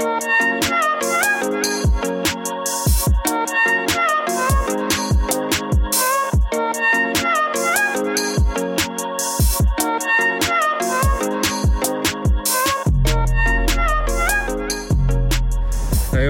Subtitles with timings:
[0.00, 0.04] Eu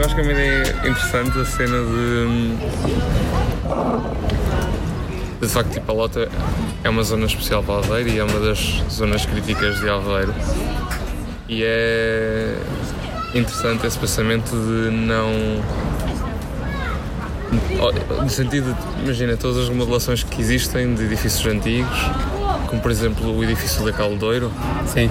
[0.05, 2.57] acho que é uma ideia interessante a cena de.
[5.41, 6.29] De facto, tipo, a Lota
[6.83, 10.35] é uma zona especial para Aveiro e é uma das zonas críticas de Aveiro.
[11.49, 12.57] E é
[13.35, 15.33] interessante esse pensamento de não.
[18.23, 21.99] No sentido de, imagina, todas as remodelações que existem de edifícios antigos,
[22.67, 24.53] como por exemplo o edifício da Caldeiro,
[24.87, 25.11] Sim.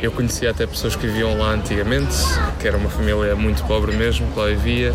[0.00, 2.16] eu conhecia até pessoas que viviam lá antigamente,
[2.60, 4.94] que era uma família muito pobre mesmo, que lá vivia.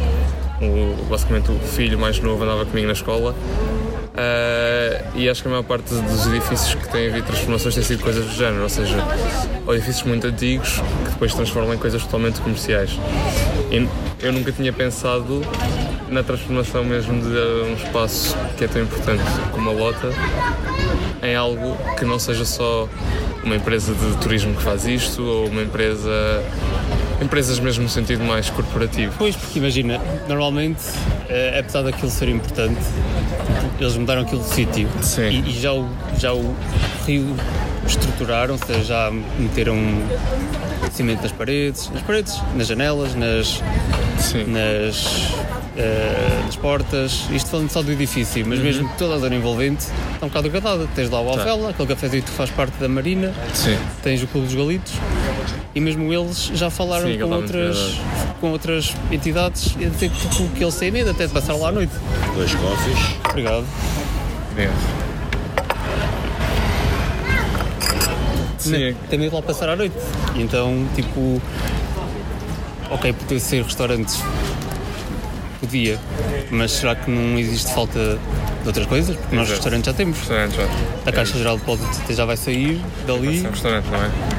[0.61, 3.35] O, basicamente o filho mais novo andava comigo na escola.
[4.15, 8.03] Ah, e acho que a maior parte dos edifícios que têm havido transformações têm sido
[8.03, 8.97] coisas do género, ou seja,
[9.69, 10.81] edifícios muito antigos
[11.19, 12.97] depois transformam em coisas totalmente comerciais.
[13.69, 13.85] E
[14.21, 15.41] eu nunca tinha pensado
[16.07, 20.13] na transformação mesmo de um espaço que é tão importante como a Lota
[21.21, 22.87] em algo que não seja só
[23.43, 26.09] uma empresa de turismo que faz isto ou uma empresa.
[27.21, 29.13] empresas mesmo no sentido mais corporativo.
[29.17, 30.83] Pois, porque imagina, normalmente,
[31.27, 32.79] eh, apesar daquilo ser importante,
[33.77, 34.89] eles mudaram aquilo de sítio
[35.29, 36.55] e, e já, o, já o
[37.05, 37.35] rio
[37.85, 39.75] estruturaram, ou seja, já meteram
[40.95, 43.61] cimento nas paredes, nas paredes, nas janelas, nas,
[44.47, 45.33] nas,
[45.77, 48.49] eh, nas portas, isto falando só do edifício, Uhum.
[48.49, 50.87] mas mesmo toda a zona envolvente está um bocado degradada.
[50.95, 51.31] Tens lá o Tá.
[51.39, 53.77] Alvela, aquele cafezinho que faz parte da Marina, Sim.
[54.03, 54.93] tens o Clube dos Galitos
[55.75, 57.95] e mesmo eles já falaram Sim, com, outras,
[58.41, 61.69] com outras entidades a dizer que, tipo, que eles têm medo até de passar lá
[61.69, 61.93] à noite.
[62.35, 62.97] Dois coffees.
[63.29, 63.65] Obrigado.
[64.55, 64.67] Bem.
[68.69, 69.95] Sim, Tem medo de lá passar à noite.
[70.35, 71.41] E então, tipo,
[72.89, 74.21] ok, podia ser restaurantes,
[75.59, 75.99] podia,
[76.51, 78.17] mas será que não existe falta
[78.61, 79.15] de outras coisas?
[79.15, 79.55] Porque nós Exato.
[79.61, 80.17] restaurantes já temos.
[80.19, 80.63] restaurante já.
[81.05, 83.97] A Caixa Geral de Depósitos já vai sair dali, É um restaurante, não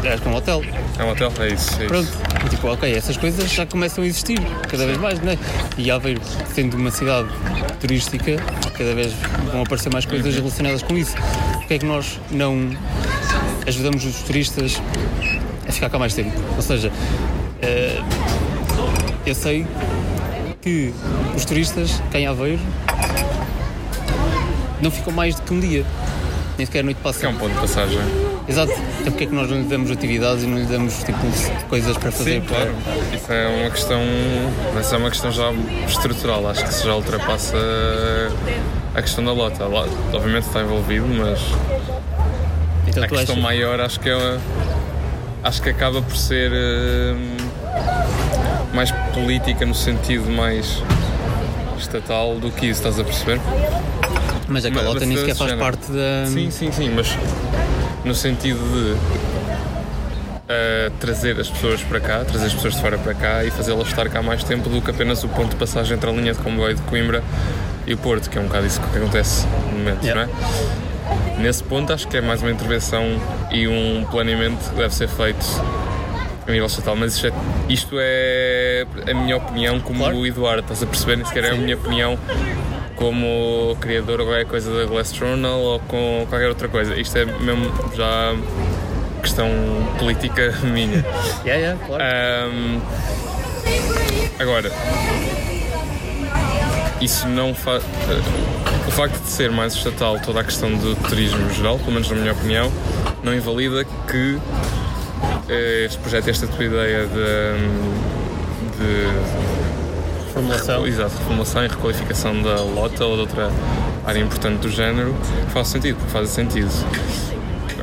[0.09, 0.13] é?
[0.13, 0.63] acho que é um hotel.
[0.99, 1.33] É um hotel?
[1.41, 1.83] É isso.
[1.83, 2.49] É Pronto, isso.
[2.51, 4.39] tipo, ok, essas coisas já começam a existir
[4.69, 5.39] cada vez mais, não é?
[5.79, 6.21] E Aveiro,
[6.55, 7.29] sendo uma cidade
[7.81, 8.37] turística,
[8.77, 9.13] cada vez
[9.53, 11.15] vão aparecer mais coisas relacionadas com isso.
[11.55, 12.71] Porquê é que nós não
[13.67, 14.81] ajudamos os turistas
[15.69, 16.33] a ficar cá mais tempo?
[16.57, 16.91] Ou seja,
[17.63, 18.01] eh,
[19.27, 19.67] eu sei
[20.61, 20.93] que
[21.37, 22.61] os turistas cá em Aveiro
[24.83, 25.85] não ficam mais do que um dia,
[26.57, 27.99] nem sequer a noite Que é um ponto de passagem.
[28.49, 31.19] Exato, até porque é que nós não lhe damos atividades e não lhe damos tipo,
[31.69, 32.75] coisas para fazer Sim, claro.
[33.15, 34.01] Isso é uma questão.
[34.79, 35.53] Essa é uma questão já
[35.87, 36.49] estrutural.
[36.49, 37.57] Acho que isso já ultrapassa
[38.95, 39.63] a questão da lota.
[39.63, 41.41] A lota, obviamente está envolvido, mas
[42.91, 44.39] Então, a questão achas- maior acho que é.
[45.43, 47.37] Acho que acaba por ser hum,
[48.75, 50.83] mais política no sentido mais
[51.79, 53.41] estatal do que isso, estás a perceber?
[54.49, 56.27] Mas a calota nem sequer faz parte da.
[56.27, 57.17] Sim, sim, sim, mas
[58.05, 58.97] no sentido de
[60.49, 63.87] eh, trazer as pessoas para cá, trazer as pessoas de fora para cá e fazê-las
[63.89, 66.39] estar cá mais tempo do que apenas o ponto de passagem entre a linha de
[66.41, 67.23] comboio de Coimbra
[67.87, 70.27] e o Porto, que é um bocado isso que acontece no momento, Yeah.
[70.27, 70.90] não é?
[71.41, 73.05] Nesse ponto acho que é mais uma intervenção
[73.51, 75.45] e um planeamento que deve ser feito
[76.47, 77.33] a nível estatal, mas isto é,
[77.69, 80.17] isto é a minha opinião como Claro.
[80.19, 81.17] o Eduardo, estás a perceber?
[81.17, 82.19] Nem sequer é a minha opinião
[82.97, 86.95] como criador ou qualquer coisa da Glass Journal ou com qualquer outra coisa.
[87.01, 88.35] Isto é mesmo já
[89.23, 89.49] questão
[89.99, 91.05] política minha.
[91.45, 92.03] Yeah, yeah, claro.
[92.05, 92.81] Ahm,
[94.39, 94.71] agora,
[97.01, 97.83] isso não faz.
[98.87, 102.17] O facto de ser mais estatal toda a questão do turismo geral, pelo menos na
[102.17, 102.73] minha opinião,
[103.23, 104.39] não invalida que
[105.49, 107.15] eh, este projeto, esta tua ideia de,
[108.79, 109.51] de
[110.33, 110.87] Formulação.
[110.87, 113.51] Exato, reformulação e requalificação da lota ou de outra
[114.07, 115.15] área importante do género
[115.53, 116.71] faz sentido, porque faz sentido.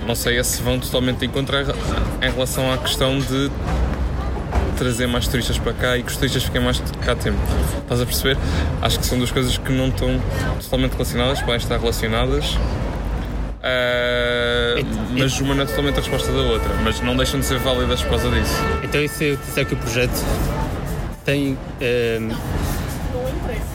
[0.06, 3.52] Não sei se vão totalmente em contra em relação à questão de
[4.78, 7.40] trazer mais turistas para cá e que os turistas fiquem mais cá tempo.
[7.82, 8.38] Estás a perceber?
[8.82, 10.22] Acho que são duas coisas que não estão
[10.62, 12.58] totalmente relacionadas, podem estar relacionadas.
[13.64, 14.76] ah,
[15.18, 18.02] mas uma não é totalmente a resposta da outra, mas não deixam de ser válidas
[18.02, 18.56] por causa disso.
[18.84, 20.24] Então isso é, isso é que o projeto
[21.26, 22.32] tem ehm,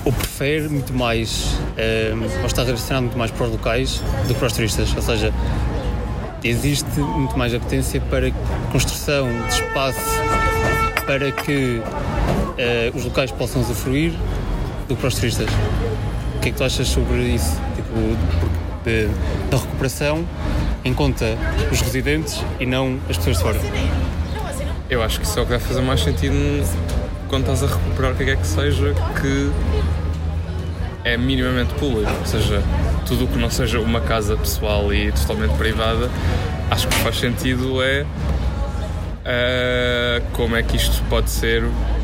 [0.05, 4.35] ou prefere muito mais ehm, ou está direcionado muito mais para os locais do que
[4.35, 4.95] para os turistas.
[4.95, 5.33] Ou seja,
[6.45, 8.31] existe muito mais apetência para
[8.71, 10.01] construção de espaço
[11.07, 11.83] para que
[12.59, 14.13] eh, os locais possam usufruir
[14.89, 15.49] do que para os turistas.
[16.37, 17.61] O que é que tu achas sobre isso?
[17.77, 18.17] Tipo,
[19.51, 20.27] da recuperação
[20.85, 21.39] em conta
[21.71, 23.61] os residentes e não as pessoas de fora.
[24.91, 26.35] eu acho que isso é que deve fazer mais sentido
[27.29, 29.51] quando estás a recuperar o que é que seja que
[31.05, 32.63] é minimamente público, ou seja,
[33.07, 36.11] tudo o que não seja uma casa pessoal e totalmente privada,
[36.71, 38.05] acho que faz sentido é
[39.23, 41.63] uh, como é que isto pode ser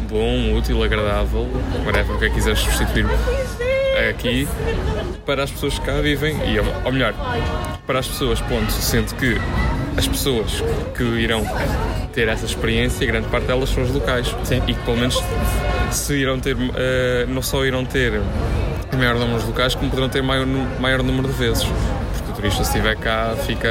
[0.09, 1.47] bom, útil, agradável,
[1.85, 3.07] whatever o que é que quiseres substituir
[4.09, 4.49] aqui
[5.27, 7.15] para as pessoas que cá vivem e ou melhor
[7.87, 9.37] para as pessoas, ponto, sendo que
[9.97, 10.63] as pessoas
[10.97, 11.43] que irão
[12.13, 14.63] ter essa experiência, grande parte delas são os locais Sim.
[14.67, 15.19] e que pelo menos
[15.91, 16.69] se irão ter, uh,
[17.29, 18.21] não só irão ter
[18.97, 20.47] maior número de locais, como poderão ter maior,
[20.81, 21.67] maior número de vezes.
[22.39, 23.69] Turista, se estiver cá, fica.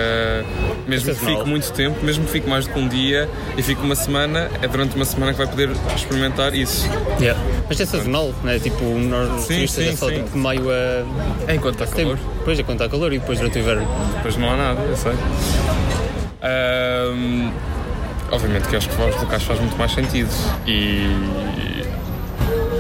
[0.86, 3.82] Mesmo que fique muito tempo, mesmo que fique mais do que um dia e fique
[3.82, 6.86] uma semana, é durante uma semana que vai poder experimentar isso.
[7.18, 7.42] Yeah.
[7.70, 8.60] Mas é sazonal, não é?
[8.60, 10.16] Tipo, nós Sim, turistas sim, é só sim.
[10.16, 11.50] tipo, de maio a.
[11.50, 12.18] É enquanto está calor.
[12.40, 13.88] Depois é quando está calor e depois durante o inverno.
[14.18, 15.14] Depois não há nada, eu sei.
[16.42, 17.50] Ahm,
[18.30, 20.30] obviamente que acho que para os locais faz muito mais sentido.
[20.66, 21.10] E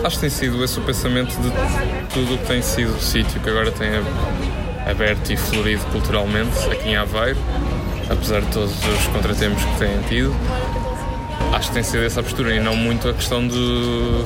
[0.03, 1.49] acho que tem sido esse o pensamento de
[2.13, 3.89] tudo o que tem sido o sítio que agora tem
[4.89, 7.39] aberto e florido culturalmente aqui em Aveiro,
[8.09, 10.35] apesar de todos os contratempos que têm tido.
[11.53, 14.25] Acho que tem sido essa postura e não muito a questão de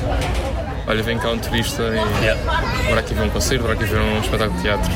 [0.88, 3.00] olha, vem cá um turista e Yeah.
[3.00, 4.92] aqui ver um concerto, agora aqui ver um espetáculo de teatro.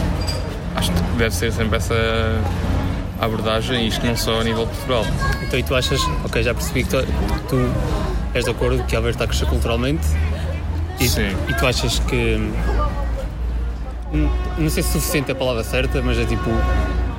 [0.75, 1.95] Acho que deve ser sempre essa
[3.19, 5.05] abordagem, isto não só a nível cultural.
[5.43, 6.97] Então e tu achas, ok, já percebi que tu,
[7.47, 7.71] tu
[8.33, 10.05] és de acordo que Aveiro está a crescer culturalmente
[10.99, 11.35] e, Sim.
[11.47, 12.51] e tu achas que
[14.15, 16.49] não sei se suficiente a palavra certa, mas é tipo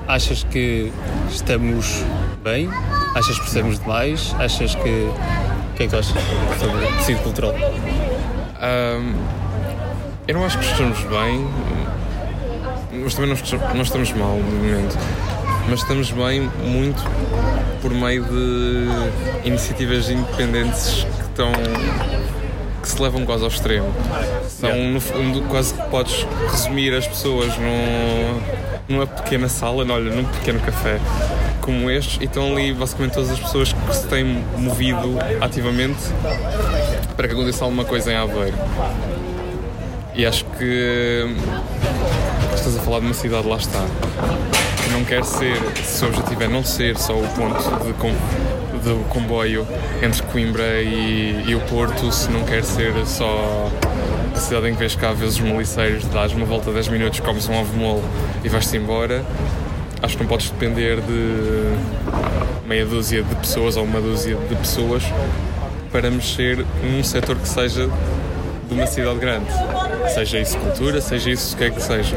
[0.08, 0.92] achas que
[1.30, 2.04] estamos
[2.42, 2.68] bem?
[3.14, 4.34] Achas que precisamos de mais?
[4.38, 6.14] Achas que o que é que achas
[6.58, 7.54] sobre o tecido cultural?
[8.60, 9.14] Ahm,
[10.26, 11.46] eu não acho que estejamos bem,
[13.02, 14.98] mas também estamos, não estamos mal no momento.
[15.68, 17.02] Mas estamos bem muito
[17.82, 21.52] por meio de iniciativas independentes que estão
[22.86, 23.92] que se levam quase ao extremo.
[24.48, 24.92] São Yeah.
[24.92, 28.40] no fundo quase que podes resumir as pessoas num,
[28.88, 30.98] numa pequena sala, não, olha, num pequeno café
[31.60, 34.24] como este, e estão ali basicamente todas as pessoas que se têm
[34.56, 35.98] movido ativamente
[37.16, 38.56] para que aconteça alguma coisa em Aveiro.
[40.14, 41.26] E acho que
[42.54, 43.84] estás a falar de uma cidade, lá está.
[44.92, 47.92] Não quer ser, se o objetivo é não ser só o ponto de,
[48.86, 49.66] do comboio
[50.00, 53.68] entre Coimbra e, e o Porto, se não quer ser só
[54.32, 57.18] a cidade em que vês cá, vês os moliceiros, dás uma volta de 10 minutos,
[57.18, 58.02] comes um ovo mole
[58.44, 59.24] e vais-te embora,
[60.00, 61.76] acho que não podes depender de
[62.68, 65.02] meia dúzia de pessoas ou uma dúzia de pessoas
[65.90, 67.90] para mexer num setor que seja
[68.68, 69.50] de uma cidade grande.
[70.14, 72.14] Seja isso cultura, seja isso o que é que seja.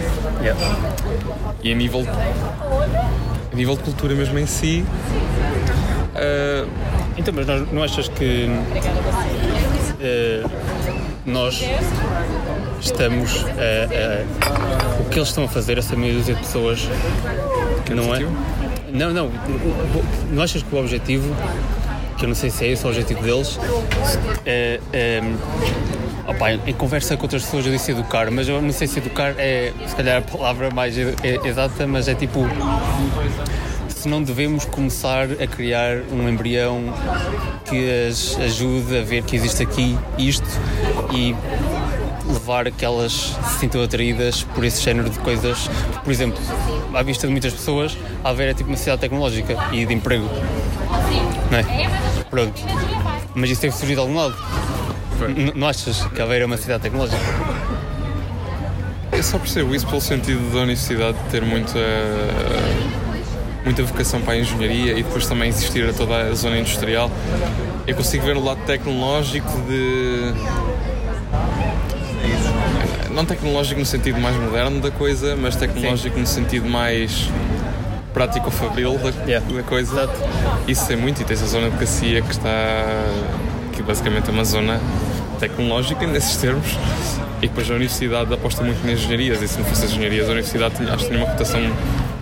[1.64, 2.06] E a nível,
[3.52, 4.86] a nível de cultura mesmo em si,
[6.20, 6.66] ah,
[7.18, 8.50] Então, mas nós, não achas que
[10.02, 10.44] eh,
[11.26, 11.64] nós
[12.82, 16.88] estamos a, a- o que eles estão a fazer, essa meia dúzia de pessoas,
[17.96, 18.20] não é?
[18.92, 19.30] Não, não.
[20.32, 21.36] Não achas que o objetivo,
[22.18, 23.60] que eu não sei se é esse o objetivo deles,
[24.46, 25.22] é, é
[26.28, 29.34] opá, em conversa com outras pessoas eu disse educar, mas eu não sei se educar
[29.38, 32.48] é se calhar a palavra mais exata, mas é tipo
[34.02, 36.82] se não devemos começar a criar um embrião
[37.66, 40.48] que as ajude a ver que existe aqui isto
[41.14, 41.36] e
[42.32, 45.70] levar a que elas se sintam atraídas por esse género de coisas.
[46.04, 46.40] Por exemplo,
[46.94, 50.30] à vista de muitas pessoas, a Aveiro é tipo uma cidade tecnológica e de emprego.
[51.52, 52.24] Não é?
[52.30, 52.62] Pronto.
[53.36, 54.36] Mas isso teve surgido de algum lado.
[55.28, 57.20] N- Não achas que a Aveiro é uma cidade tecnológica?
[59.12, 61.78] eu só percebo isso pelo sentido da universidade ter muita,
[63.64, 67.12] muita vocação para a engenharia e depois também existir a toda a zona industrial.
[67.86, 70.34] Eu consigo ver o lado tecnológico de.
[73.12, 77.30] Não tecnológico no sentido mais moderno da coisa, mas tecnológico no sentido mais
[78.14, 79.46] prático fabril da, Yeah.
[79.54, 80.10] da coisa.
[80.68, 82.86] Isso tem muito e tens a zona de Cacia que está.
[83.74, 84.80] que basicamente é uma zona
[85.40, 86.78] tecnológica nesses termos.
[87.42, 89.42] E depois a universidade aposta muito nas engenharias.
[89.42, 91.62] E se não fosse as engenharias, a universidade tinha, acho que tinha uma reputação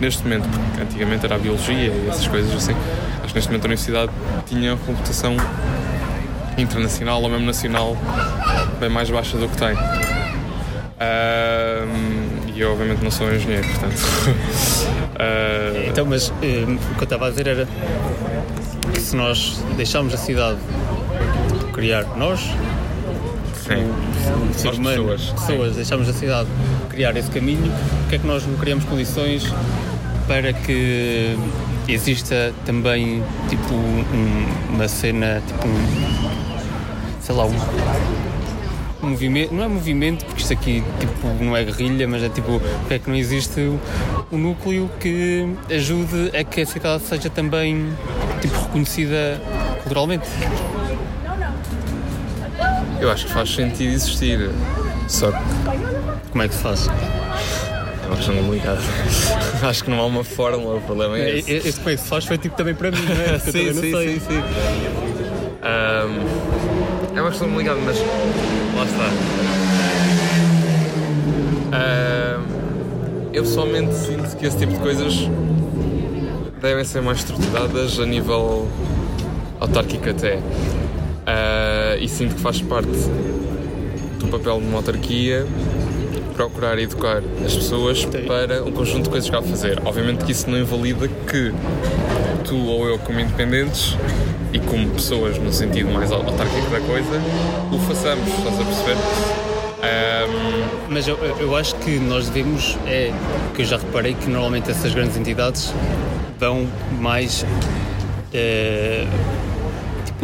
[0.00, 2.74] neste momento, porque antigamente era a biologia e essas coisas assim.
[3.22, 4.12] Acho que neste momento a universidade
[4.46, 5.36] tinha uma reputação
[6.56, 7.96] internacional ou mesmo nacional
[8.80, 9.76] bem mais baixa do que tem.
[12.58, 13.94] E eu obviamente não sou um engenheiro, portanto.
[15.16, 17.68] ah, Então, mas eh, o que eu estava a dizer era
[18.92, 20.58] que se nós deixarmos a cidade
[21.72, 22.40] criar nós,
[23.54, 23.84] sim.
[24.50, 26.48] o ser Nós humano, pessoas, pessoas, deixarmos a cidade
[26.88, 29.44] criar esse caminho, porque é que nós não criamos condições
[30.28, 31.36] para que
[31.88, 37.56] exista também tipo um, uma cena, tipo um, sei lá, um,
[39.02, 42.60] um movimento, não é movimento, porque isto aqui tipo, não é guerrilha, mas é tipo,
[42.80, 43.58] porque é que não existe
[44.30, 47.90] um núcleo que ajude a que a cidade seja também
[48.42, 49.40] tipo, reconhecida
[49.82, 50.28] culturalmente.
[53.00, 54.50] Eu acho que faz sentido existir.
[55.08, 55.38] Só que
[56.30, 56.86] Como é que se faz?
[58.08, 58.80] É uma questão complicada.
[59.68, 61.52] acho que não há uma fórmula, o problema é esse.
[61.52, 63.38] Este é se faz foi tipo também para mim, não é?
[63.38, 64.20] Também não sei.
[64.20, 64.42] sim.
[65.62, 69.10] Ahm, é uma questão complicada, mas lá está.
[71.76, 72.44] Ahm,
[73.32, 75.14] eu pessoalmente sinto que esse tipo de coisas
[76.60, 78.68] devem ser mais estruturadas a nível
[79.60, 80.40] autárquico até.
[81.26, 85.46] Ah, e sinto que faz parte do papel de uma autarquia
[86.38, 89.82] procurar educar as pessoas para um conjunto de coisas que há a fazer.
[89.84, 91.52] Obviamente que isso não invalida que
[92.44, 93.96] tu ou eu, como independentes
[94.52, 97.20] e como pessoas no sentido mais au- autárquico da coisa,
[97.72, 98.96] o façamos, estás a perceber?
[99.82, 103.12] Ahm, Mas eu, eu- acho que nós devemos, é
[103.56, 105.74] que eu já reparei que normalmente essas grandes entidades
[106.38, 106.68] vão
[107.00, 107.44] mais.
[108.30, 109.08] tipo,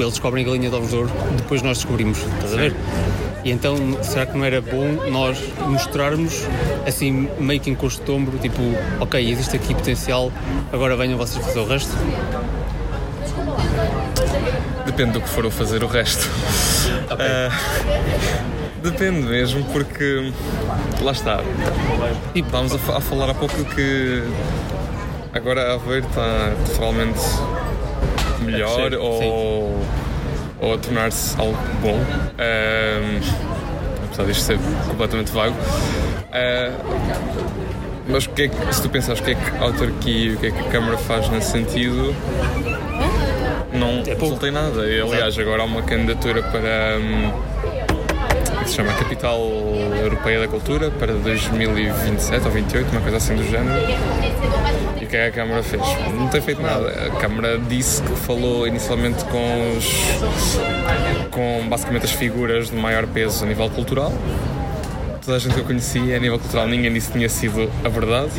[0.00, 2.74] eles descobrem a galinha de ovos de ouro, depois nós descobrimos, estás a ver?
[3.44, 6.46] E então, será que não era bom nós mostrarmos,
[6.86, 8.60] assim, meio que encosto de ombro, tipo,
[9.00, 10.32] ok, existe aqui potencial,
[10.72, 11.92] agora venham vocês fazer o resto?
[14.94, 16.28] depende do que for eu fazer o resto.
[17.10, 17.50] Ah,
[18.80, 20.32] depende mesmo, porque
[21.02, 21.40] lá está.
[22.34, 24.22] E estávamos a, a falar há pouco que
[25.32, 27.18] agora a Aveiro está totalmente
[28.44, 29.80] melhor ou,
[30.60, 31.98] ou a tornar-se algo bom.
[32.38, 33.20] Ahm,
[34.04, 34.58] apesar disto ser
[34.88, 35.56] completamente vago.
[36.32, 36.70] Ah,
[38.08, 40.38] mas que é que, se tu pensares o que é que a autarquia e o
[40.38, 42.14] que é que a Câmara faz nesse sentido,
[43.72, 44.86] não É resulta em nada.
[44.86, 46.98] E, aliás, agora há uma candidatura para
[48.64, 48.92] que se chama?
[48.92, 49.40] A Capital
[50.02, 53.80] Europeia da Cultura para 2027 ou 2028, uma coisa assim do género.
[55.14, 55.80] Que é que a Câmara fez?
[56.12, 56.88] Não tem feito nada.
[56.88, 59.87] A Câmara disse que falou inicialmente com os.
[61.30, 64.12] com basicamente as figuras de maior peso a nível cultural.
[65.25, 67.88] Toda a gente que eu conhecia a nível cultural, ninguém disse que tinha sido a
[67.88, 68.33] verdade.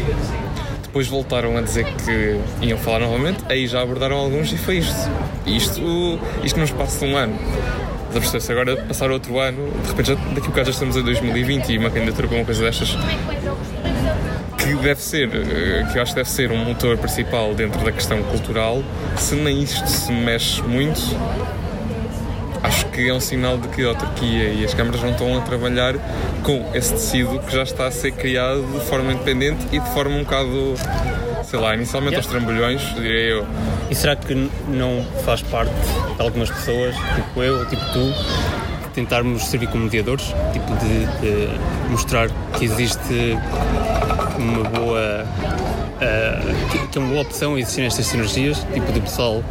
[0.83, 5.09] Depois voltaram a dizer que iam falar novamente, aí já abordaram alguns e foi isto.
[5.45, 7.39] Isto, isto num espaço de um ano.
[8.21, 11.03] Estás a agora passar outro ano, de repente já, daqui a bocado já estamos em
[11.03, 12.97] 2020 e uma candidatura para uma coisa destas
[14.65, 17.91] que deve ser, eh, que eu acho que deve ser um motor principal dentro da
[17.91, 18.81] questão cultural,
[19.15, 20.99] se nem isto se mexe muito,
[22.63, 25.41] acho que é um sinal de que a autarquia e as câmaras não estão a
[25.41, 25.93] trabalhar
[26.41, 30.15] com esse tecido que já está a ser criado de forma independente e de forma
[30.15, 30.73] um bocado,
[31.43, 33.45] sei lá, inicialmente aos trambolhões, diria eu.
[33.91, 34.33] E será que
[34.67, 35.71] não faz parte
[36.15, 38.13] de algumas pessoas, tipo eu ou tipo tu,
[38.95, 40.33] tentarmos servir como mediadores?
[40.53, 43.37] Tipo, de, de mostrar que existe
[44.41, 45.25] uma boa.
[46.01, 49.43] ah, que, é uma boa opção existir estas sinergias, tipo do pessoal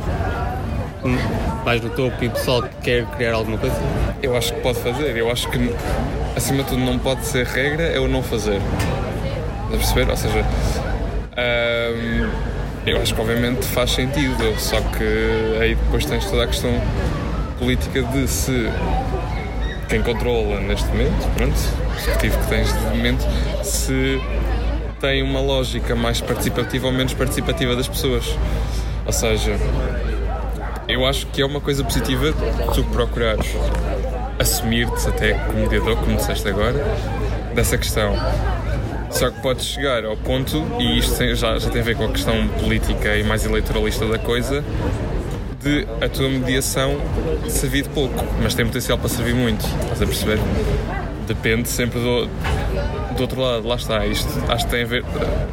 [1.65, 3.77] mais no topo e o pessoal que quer criar alguma coisa?
[4.23, 5.75] Eu acho que pode fazer, eu acho que
[6.37, 8.61] acima de tudo não pode ser regra, é o não fazer.
[9.65, 10.11] Estás a perceber?
[10.11, 10.45] Ou seja,
[11.37, 12.31] ahm,
[12.87, 16.71] eu acho que obviamente faz sentido, só que aí depois tens toda a questão
[17.59, 18.71] política de se
[19.89, 23.25] quem controla neste momento, pronto, o executivo que tens de momento,
[23.63, 24.21] se
[25.05, 28.25] tem uma lógica mais participativa ou menos participativa das pessoas.
[29.05, 29.55] Ou seja,
[30.89, 32.33] eu acho que é uma coisa positiva
[32.75, 33.55] tu procurares
[34.39, 36.83] assumir-te até como mediador, como disseste agora,
[37.55, 38.15] dessa questão.
[39.11, 42.09] Só que podes chegar ao ponto, e isto já, já tem a ver com a
[42.09, 44.65] questão política e mais eleitoralista da coisa,
[45.63, 46.99] de a tua mediação
[47.47, 50.39] servir de pouco, mas tem potencial para servir muito, estás a perceber?
[51.27, 52.27] Depende sempre do,
[53.15, 55.05] do outro lado, lá está, isto acho que tem a ver.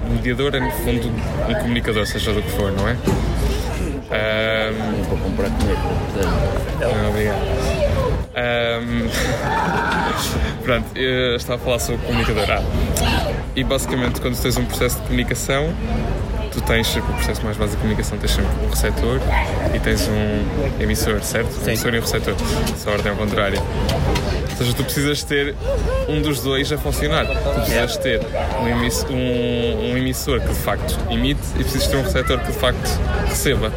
[0.10, 2.98] Mediador é no fundo um comunicador, seja do que for, não é?
[4.12, 7.38] Ahm, Vou comprar ah, Obrigado.
[8.36, 9.10] Ahm,
[10.64, 12.46] pronto, eu estava a falar sobre comunicador.
[12.50, 12.62] Ah,
[13.56, 15.74] e basicamente, quando tens um processo de comunicação,
[16.52, 19.20] tu tens sempre o processo mais básico de comunicação, tens sempre um receptor
[19.74, 21.58] e tens um emissor, certo?
[21.62, 22.36] Um emissor e um receptor.
[22.76, 23.62] Se a ordem é ao contrário.
[24.62, 25.56] Ou seja, tu precisas ter
[26.08, 27.26] um dos dois a funcionar.
[27.26, 28.22] Tu precisas ter
[28.62, 32.52] um, emiss- um- um emissor que de facto emite e precisas ter um receptor que
[32.52, 33.70] de facto receba.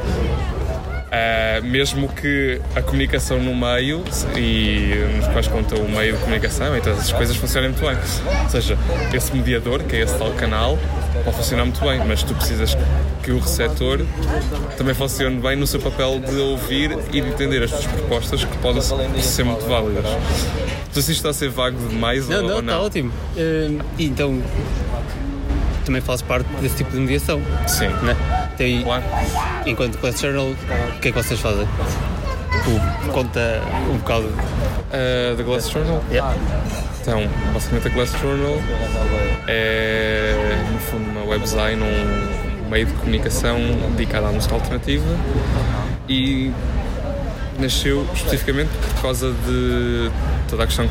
[1.14, 4.02] Uh, mesmo que a comunicação no meio
[4.36, 7.96] e nos quais conta o meio de comunicação e todas essas coisas funcionem muito bem.
[8.42, 8.76] Ou seja,
[9.14, 10.76] esse mediador, que é esse tal canal,
[11.22, 12.76] pode funcionar muito bem, mas tu precisas
[13.22, 14.00] que o receptor
[14.76, 18.56] também funcione bem no seu papel de ouvir e de entender as tuas propostas que
[18.58, 20.04] podem ser muito válidas.
[20.92, 22.48] Tu se está a ser vago demais não, ou não?
[22.48, 23.12] Não, está ótimo.
[23.36, 24.42] Uh, então,
[25.84, 27.40] também fazes parte desse tipo de mediação.
[27.66, 27.88] Sim.
[28.02, 28.16] Né?
[28.56, 29.04] Tem, claro.
[29.66, 31.66] Enquanto Class Journal, o que é que vocês fazem?
[32.52, 34.26] Tipo, conta um bocado.
[34.26, 36.02] Uh, The Glass Journal?
[36.10, 36.34] Yeah.
[37.00, 37.20] Então,
[37.52, 38.54] basicamente a Glass Journal
[39.46, 40.78] é, no
[41.34, 43.58] fundo, uma web design, um meio de comunicação
[43.96, 45.04] dedicado à música alternativa
[46.08, 46.52] e
[47.58, 50.10] nasceu especificamente por causa de
[50.48, 50.88] toda a questão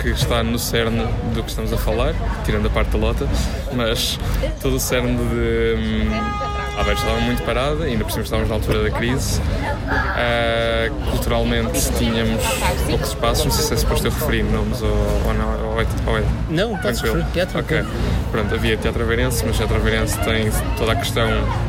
[0.00, 3.28] que está no cerne do que estamos a falar, tirando a parte da lota,
[3.74, 4.18] mas
[4.60, 5.74] todo o cerne de.
[5.76, 9.40] Hum, a Aveiro estava muito parada, ainda por cima estávamos na altura da crise.
[9.40, 12.40] Uh, culturalmente tínhamos
[12.86, 14.90] poucos espaços, não sei se é suposto eu referir nomes ou,
[15.26, 15.72] ou não.
[15.72, 17.58] Ou é, ou é, não, podes referir, teatro.
[17.58, 17.84] Ok.
[18.30, 21.28] Pronto, havia Teatro Aveirense, mas Teatro Aveirense tem toda a questão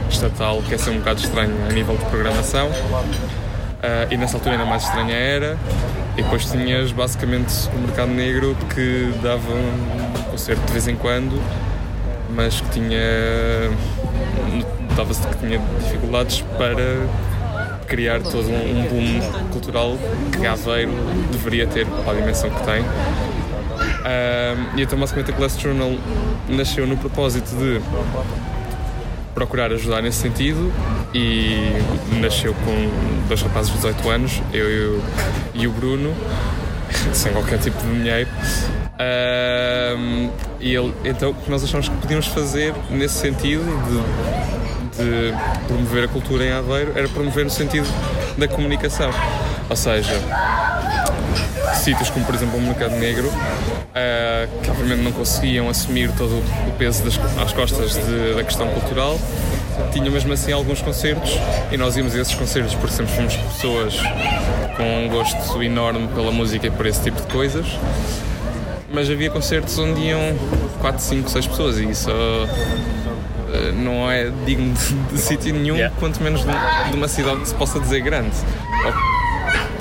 [0.09, 2.67] estatal que é ser um bocado estranha a nível de programação.
[2.67, 5.57] Uh, e nessa altura ainda mais estranha era.
[6.17, 11.41] E depois tinhas basicamente o mercado negro que dava um concerto de vez em quando,
[12.29, 12.99] mas que tinha.
[14.89, 17.07] Notava-se que tinha dificuldades para
[17.87, 19.97] criar todo um boom cultural
[20.31, 20.91] que Aveiro
[21.31, 22.83] deveria ter para a dimensão que tem.
[24.75, 25.91] E então basicamente a Glass Journal
[26.47, 27.81] nasceu no propósito de
[29.33, 30.71] procurar ajudar nesse sentido
[31.13, 31.71] e
[32.19, 35.03] nasceu com dois rapazes de 18 anos, eu, eu
[35.53, 36.13] e o Bruno,
[37.13, 38.29] sem qualquer tipo de dinheiro.
[38.99, 40.29] Um,
[40.59, 44.58] e ele, então nós achamos que podíamos fazer nesse sentido de,
[44.99, 45.33] de
[45.67, 47.87] promover a cultura em Aveiro era promover no sentido
[48.37, 49.11] da comunicação.
[49.69, 50.13] Ou seja,
[51.75, 56.31] sítios como por exemplo o Mercado Negro, uh, que obviamente não conseguiam assumir todo
[56.67, 59.19] o peso das, às costas de, da questão cultural,
[59.91, 61.31] tinham mesmo assim alguns concertos
[61.71, 63.95] e nós íamos a esses concertos porque sempre fomos pessoas
[64.75, 67.65] com um gosto enorme pela música e por esse tipo de coisas.
[68.91, 70.19] Mas havia concertos onde iam
[70.81, 72.49] 4, 5, 6 pessoas e isso uh,
[73.73, 75.95] não é digno de, de sítio nenhum, yeah.
[75.99, 76.47] quanto menos de,
[76.91, 78.35] de, uma cidade que se possa dizer grande.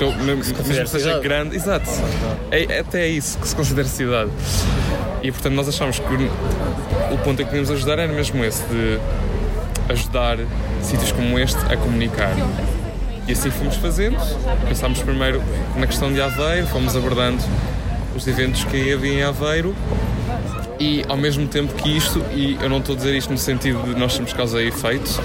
[0.01, 1.21] Ou, mesmo, que seja cidade.
[1.21, 1.89] grande, exato.
[2.51, 4.31] É, é até isso que se considera cidade.
[5.21, 8.99] E portanto nós achamos que o ponto em que podíamos ajudar era mesmo esse, de
[9.89, 10.37] ajudar
[10.81, 12.33] sítios como este a comunicar.
[13.27, 14.17] E assim fomos fazendo.
[14.67, 15.43] Pensámos primeiro
[15.75, 17.43] na questão de Aveiro, fomos abordando
[18.15, 19.75] os eventos que havia em Aveiro
[20.79, 23.81] e ao mesmo tempo que isto, e eu não estou a dizer isto no sentido
[23.83, 25.21] de nós sermos causa e efeito,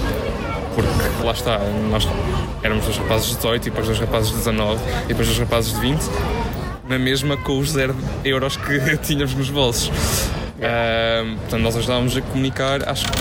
[0.75, 1.59] porque lá está,
[1.91, 2.09] nós
[2.63, 5.73] éramos dois rapazes de 18 e depois dois rapazes de 19 e depois dois rapazes
[5.73, 6.01] de 20,
[6.89, 9.89] na mesma com os zero euros que tínhamos nos bolsos.
[9.89, 13.19] Uh, portanto, nós ajudávamos a comunicar, acho que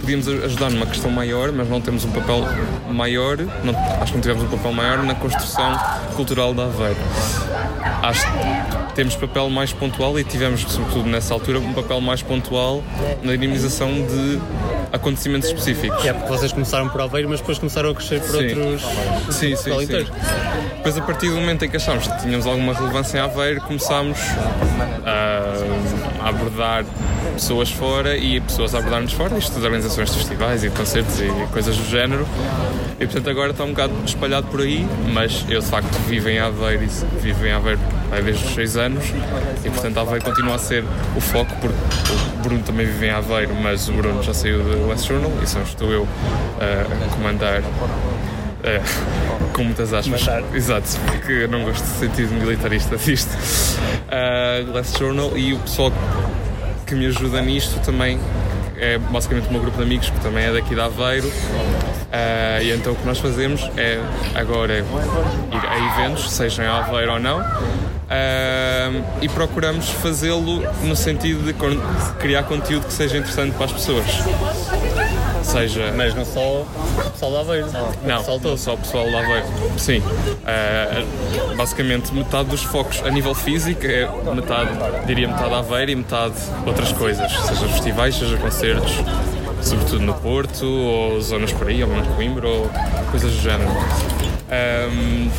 [0.00, 2.44] podíamos ajudar numa questão maior, mas não temos um papel
[2.90, 5.78] maior, não, acho que não tivemos um papel maior na construção
[6.16, 6.98] cultural da Aveiro.
[8.02, 12.82] Acho que temos papel mais pontual e tivemos, sobretudo nessa altura, um papel mais pontual
[13.22, 14.40] na dinamização de
[14.92, 16.04] acontecimentos específicos.
[16.04, 18.46] É porque vocês começaram por Aveiro, mas depois começaram a crescer por sim.
[18.46, 18.82] outros.
[19.34, 19.82] Sim, sim, sim.
[19.82, 20.12] Inteiro.
[20.76, 24.18] Depois, a partir do momento em que achámos que tínhamos alguma relevância em Aveiro, começámos
[25.04, 26.84] a, a abordar
[27.34, 31.20] pessoas fora e pessoas a abordar-nos fora, isto das organizações de festivais e de concertos
[31.20, 32.26] e coisas do género.
[32.98, 36.38] E portanto agora está um bocado espalhado por aí, mas eu de facto vivo em
[36.38, 37.80] Aveiro e vivo em Aveiro
[38.24, 39.04] desde os 6 anos
[39.64, 40.84] e portanto Aveiro continua a ser
[41.16, 41.76] o foco porque
[42.34, 45.46] o Bruno também vive em Aveiro, mas o Bruno já saiu do West Journal e
[45.46, 46.06] só estou eu
[46.60, 47.62] a comandar
[48.62, 48.80] é,
[49.54, 50.26] com muitas aspas.
[50.54, 53.30] Exato, porque eu não gosto de sentido militarista disto.
[54.10, 55.92] Uh, Last Journal e o pessoal
[56.90, 58.18] que me ajuda nisto também
[58.76, 61.28] é basicamente o meu grupo de amigos que também é daqui de Aveiro.
[61.28, 64.00] Uh, e então o que nós fazemos é
[64.34, 71.44] agora ir a eventos, sejam em Aveiro ou não, uh, e procuramos fazê-lo no sentido
[71.44, 71.54] de
[72.18, 74.06] criar conteúdo que seja interessante para as pessoas
[75.50, 75.92] seja.
[75.96, 77.66] Mas não só o pessoal da Aveiro.
[78.04, 79.46] Não, pessoal não só o pessoal da Aveiro.
[79.76, 79.98] Sim.
[80.00, 84.70] Uh, basicamente, metade dos focos a nível físico é metade,
[85.06, 86.34] diria metade Aveiro e metade
[86.66, 88.92] outras coisas, seja festivais, seja concertos,
[89.62, 92.70] sobretudo no Porto, ou zonas por aí, ou mesmo Coimbra, ou
[93.10, 93.70] coisas do género.
[93.70, 95.30] Um,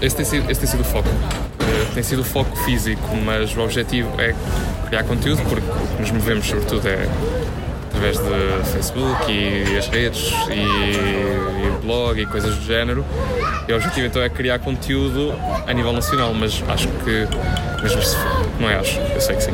[0.00, 1.08] esse, tem sido, esse tem sido o foco.
[1.08, 4.34] Uh, tem sido o foco físico, mas o objetivo é
[4.88, 7.08] criar conteúdo, porque o que nos movemos, sobretudo, é
[8.00, 13.04] através de Facebook e as redes e, e blog e coisas do género.
[13.68, 15.34] E o objetivo então é criar conteúdo
[15.66, 17.28] a nível nacional, mas acho que,
[17.82, 18.16] mesmo se,
[18.58, 19.52] não é acho, eu sei que sim.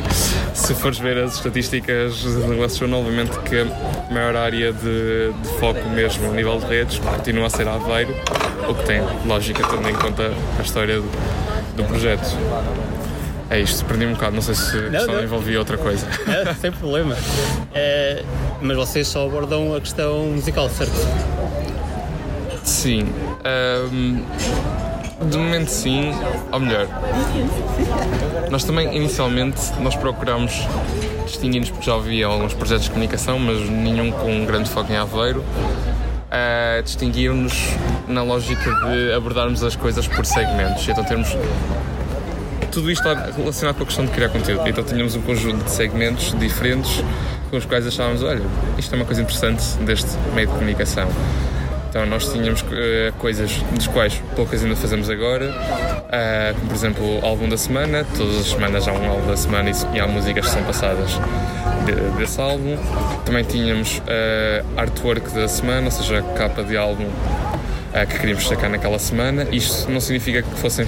[0.53, 5.49] Se fores ver as estatísticas do negócio jornal, obviamente que a maior área de, de
[5.59, 8.15] foco mesmo a nível de redes continua a ser Aveiro,
[8.67, 11.11] o que tem lógica tendo em conta a história do,
[11.75, 12.27] do projeto.
[13.49, 15.23] É isto, perdi um bocado, não sei se a questão não.
[15.23, 16.05] envolvia outra coisa.
[16.27, 17.15] É, sem problema.
[17.73, 18.23] É,
[18.61, 20.93] mas vocês só abordam a questão musical, certo?
[22.63, 23.07] Sim.
[23.45, 24.23] Ahm,
[25.29, 26.11] de momento sim,
[26.51, 26.87] ou melhor,
[28.51, 30.53] nós também inicialmente nós procuramos
[31.25, 34.97] distinguir-nos porque já havia alguns projetos de comunicação, mas nenhum com um grande foco em
[34.97, 35.43] Aveiro.
[36.27, 37.53] Uh, distinguir-nos
[38.07, 40.87] na lógica de abordarmos as coisas por segmentos.
[40.87, 41.29] Então termos
[42.77, 44.69] tudo isto está relacionado com a questão de criar conteúdo.
[44.69, 47.03] Então tínhamos um conjunto de segmentos diferentes
[47.49, 48.43] com os quais achávamos, olha,
[48.77, 51.09] isto é uma coisa interessante deste meio de comunicação.
[51.89, 57.19] Então nós tínhamos uh, coisas das quais poucas ainda fazemos agora, uh, como por exemplo
[57.19, 60.05] o álbum da semana, todas as semanas há um álbum da semana e, e há
[60.05, 61.19] músicas que são passadas
[61.83, 62.77] de, desse álbum.
[63.25, 67.09] Também tínhamos uh, artwork da semana, ou seja, capa de álbum
[68.05, 69.47] que queríamos destacar naquela semana.
[69.51, 70.85] Isto não significa que fossem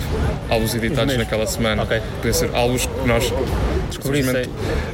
[0.50, 1.84] álbuns editados naquela semana.
[1.84, 2.02] Okay.
[2.34, 3.34] Ser álbuns que nós
[3.90, 4.34] Descobrimos.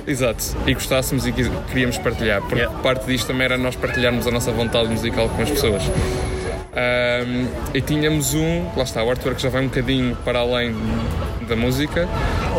[0.07, 0.43] Exato.
[0.65, 1.33] E gostássemos e
[1.69, 2.41] queríamos partilhar.
[2.41, 2.79] Porque Yeah.
[2.81, 5.83] parte disto também era nós partilharmos a nossa vontade musical com as pessoas.
[6.73, 10.75] Ahm, e tínhamos um, lá está, o artwork já vai um bocadinho para além
[11.47, 12.07] da música,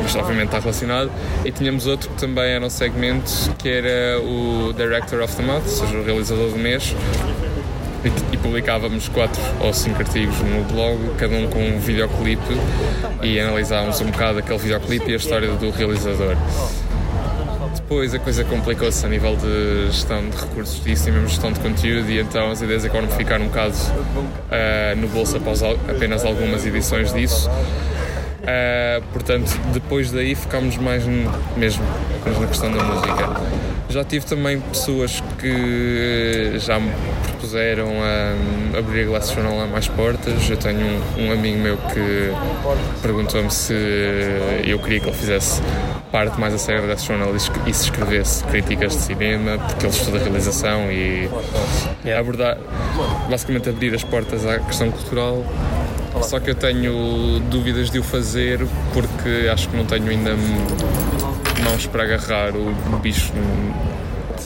[0.03, 1.11] mas obviamente está relacionado.
[1.45, 5.64] E tínhamos outro que também era um segmento que era o Director of the Month,
[5.64, 6.95] ou seja, o realizador do mês.
[8.33, 12.57] E, publicávamos quatro ou cinco artigos no blog, cada um com um videoclipe,
[13.21, 16.37] e analisávamos um bocado aquele videoclipe e a história do realizador.
[17.75, 21.61] Depois a coisa complicou-se a nível de gestão de recursos disso e mesmo gestão de
[21.61, 23.75] conteúdo e então as ideias acabaram por ficar um bocado
[24.51, 27.51] ah, no bolso após apenas algumas edições disso.
[28.45, 31.05] Ah, portanto, depois daí ficámos mais
[31.57, 31.85] mesmo
[32.21, 33.40] apenas na questão da música.
[33.88, 36.91] Já tive também pessoas que já me
[37.23, 40.51] propuseram a abrir a Glass Journal a mais portas.
[40.51, 42.33] Eu tenho um, um amigo meu que
[43.01, 43.73] perguntou-me se
[44.65, 45.63] eu queria que ele fizesse
[46.11, 49.87] parte mais a sério da Glass Journal e e se escrevesse críticas de cinema, porque
[49.87, 51.31] ele estuda realização e
[52.13, 52.59] abordar,
[53.31, 55.45] basicamente abrir as portas à questão cultural
[56.23, 60.31] só que eu tenho dúvidas de o fazer porque acho que não tenho ainda
[61.63, 63.33] mãos para agarrar o bicho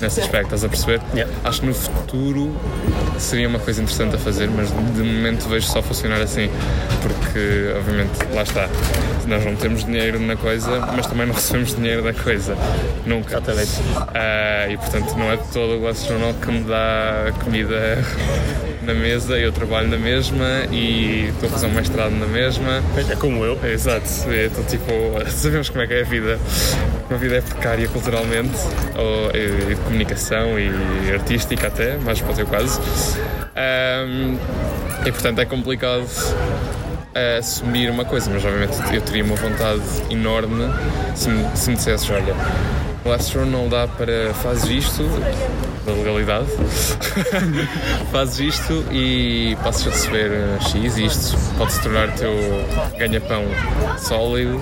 [0.01, 1.01] nesse aspecto, estás a perceber?
[1.15, 1.33] Yeah.
[1.45, 2.55] Acho que no futuro
[3.19, 6.51] seria uma coisa interessante a fazer, mas de momento vejo só funcionar assim,
[7.03, 8.69] porque obviamente lá está,
[9.27, 12.57] nós não temos dinheiro na coisa, mas também não recebemos dinheiro da coisa,
[13.07, 13.37] nunca.
[13.37, 13.71] Exatamente.
[14.15, 17.99] Ah, e portanto não é de todo o Journal que me dá comida
[18.83, 22.83] na mesa, eu trabalho na mesma e estou a fazer um mestrado na mesma.
[23.11, 23.59] É como eu.
[23.65, 24.91] Exato, então tipo,
[25.31, 26.39] sabemos como é que é a vida.
[27.11, 28.57] A vida é precária culturalmente,
[28.97, 32.81] ou, e, e de comunicação e artística até, mais para o teu caso.
[33.57, 34.37] Ahm,
[35.05, 36.07] e portanto é complicado
[37.15, 40.73] eh, assumir uma coisa, mas obviamente eu teria uma vontade enorme
[41.17, 42.35] se me, se me dissesses, olha,
[43.03, 45.03] Glass Journal dá para fazes isto,
[45.85, 46.47] da legalidade,
[48.13, 52.33] fazes isto e passas a receber eh, X e isto pode-se tornar teu
[52.99, 53.45] ganha-pão
[53.99, 54.61] sólido.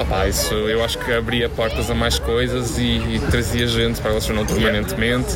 [0.00, 4.10] Opá, isso eu acho que abria portas a mais coisas e, e trazia gente para
[4.10, 5.34] a Glass Journal permanentemente,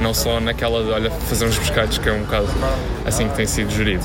[0.00, 2.48] não só naquela de, olha, fazer uns pescados, que é um bocado
[3.06, 4.04] assim que tem sido gerido.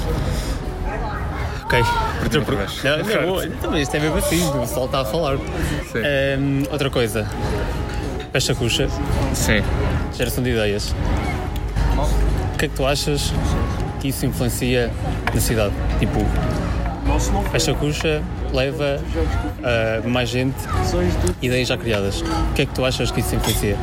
[1.63, 1.79] Ok.
[2.23, 2.83] Outra vez.
[2.83, 3.47] Não, não, é.
[3.61, 5.37] Também isto é mesmo assim, o pessoal está a falar.
[5.91, 5.99] Sim.
[6.03, 7.27] Ehm, outra coisa.
[8.31, 8.87] Pecha Cuxa,
[9.33, 9.63] Sim.
[10.15, 10.95] Geração de ideias.
[12.53, 13.31] O que é que tu achas
[13.99, 14.91] que isso influencia
[15.33, 15.73] na cidade?
[15.99, 16.25] Tipo,
[17.51, 18.21] Pecha Cuxa
[18.53, 18.99] leva
[20.03, 20.55] a mais gente,
[21.41, 22.21] ideias já criadas.
[22.21, 23.77] O que é que tu achas que isso influencia?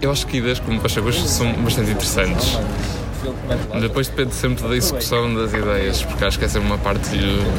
[0.00, 2.58] Eu acho que ideias como Pachagos são bastante interessantes.
[3.80, 7.10] Depois depende sempre da execução das ideias, porque acho que essa é uma parte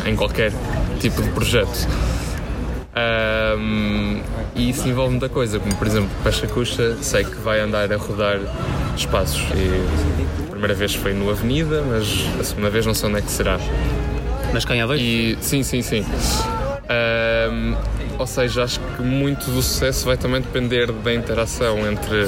[0.05, 0.51] em qualquer
[0.99, 1.87] tipo de projeto.
[2.93, 4.21] Ahm,
[4.55, 8.39] e isso envolve muita coisa, como por exemplo, Pachacucha, sei que vai andar a rodar
[8.97, 9.41] espaços.
[9.55, 13.21] E a primeira vez foi no Avenida, mas a segunda vez não sei onde é
[13.21, 13.59] que será.
[14.53, 14.99] Mas quem há dois?
[14.99, 16.05] E sim, sim, sim.
[16.89, 17.75] Ahm,
[18.19, 22.27] ou seja, acho que muito do sucesso vai também depender da interação entre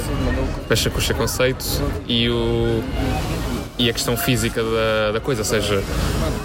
[0.66, 1.64] Pecha Cuxa Conceito
[2.08, 2.82] e, o,
[3.78, 5.82] e a questão física da, da coisa, ou seja,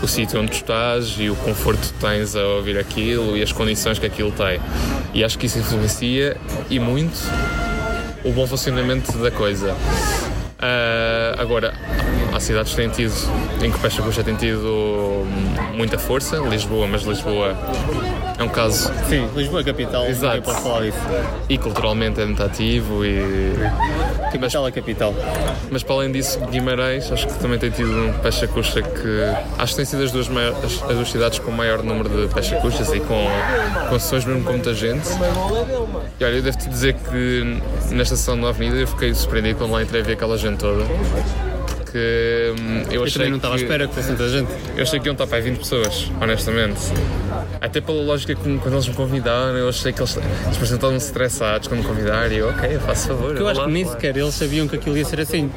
[0.02, 3.52] o sítio onde tu estás e o conforto que tens a ouvir aquilo e as
[3.52, 4.60] condições que aquilo tem.
[5.13, 6.38] E acho que isso influencia
[6.70, 7.20] e muito
[8.24, 9.74] o bom funcionamento da coisa.
[9.74, 11.74] Uh, agora,
[12.34, 13.13] há cidades que têm tido,
[13.63, 15.26] em que o Pecha Coxa tem tido
[15.74, 17.56] muita força, Lisboa, mas Lisboa
[18.38, 18.92] é um caso.
[19.08, 20.42] Sim, Lisboa é capital, Exato.
[20.42, 20.98] posso falar disso.
[21.50, 23.54] E culturalmente é muito ativo e.
[24.32, 25.13] Capital é capital.
[25.70, 29.24] Mas para além disso, Guimarães, acho que também tem tido um Pecha Coxa que.
[29.58, 32.10] Acho que tem sido as duas, maiores, as, as duas cidades com o maior número
[32.10, 33.28] de Pecha Coxas e com,
[33.89, 35.10] com sessões mesmo com muita gente.
[36.20, 37.62] E olha, eu devo-te dizer que
[37.92, 40.86] nesta sessão da Avenida eu fiquei surpreendido quando lá entrei a ver aquela gente toda.
[41.91, 44.47] Porque hum, eu Eu achei também não estava à espera que fosse tanta gente.
[44.75, 46.80] eu achei que iam estar para aí 20 pessoas, honestamente.
[47.60, 51.67] Até pela lógica que quando eles me convidaram, eu achei que eles, eles pareciam estressados
[51.67, 53.32] quando me convidaram e eu, ok, eu faço favor.
[53.32, 53.65] Eu vou acho lá.
[53.65, 55.49] que nem sequer eles sabiam que aquilo ia ser assim.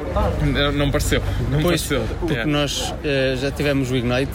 [0.42, 2.02] Não, não pareceu, não Pois, pareceu.
[2.20, 4.32] porque nós eh, já tivemos o Ignite